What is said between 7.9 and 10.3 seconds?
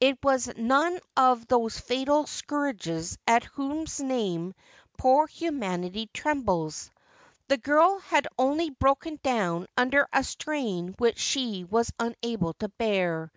had only broken down under a